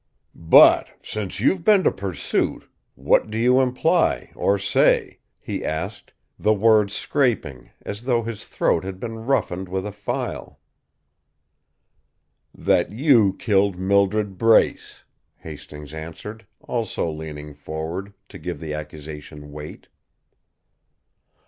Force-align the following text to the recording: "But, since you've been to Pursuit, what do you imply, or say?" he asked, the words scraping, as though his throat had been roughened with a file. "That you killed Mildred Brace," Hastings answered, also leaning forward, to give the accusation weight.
"But, 0.33 0.89
since 1.03 1.39
you've 1.39 1.63
been 1.63 1.83
to 1.83 1.91
Pursuit, 1.91 2.67
what 2.95 3.29
do 3.29 3.37
you 3.37 3.59
imply, 3.61 4.31
or 4.33 4.57
say?" 4.57 5.19
he 5.39 5.63
asked, 5.63 6.11
the 6.39 6.55
words 6.55 6.95
scraping, 6.95 7.69
as 7.83 8.01
though 8.01 8.23
his 8.23 8.47
throat 8.47 8.83
had 8.83 8.99
been 8.99 9.19
roughened 9.27 9.69
with 9.69 9.85
a 9.85 9.91
file. 9.91 10.59
"That 12.51 12.89
you 12.91 13.35
killed 13.37 13.77
Mildred 13.77 14.39
Brace," 14.39 15.03
Hastings 15.37 15.93
answered, 15.93 16.47
also 16.61 17.07
leaning 17.11 17.53
forward, 17.53 18.15
to 18.29 18.39
give 18.39 18.59
the 18.59 18.73
accusation 18.73 19.51
weight. 19.51 19.87